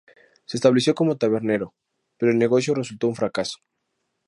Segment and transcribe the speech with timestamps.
[0.45, 1.75] Se estableció como tabernero,
[2.17, 3.59] pero el negocio resultó un fracaso.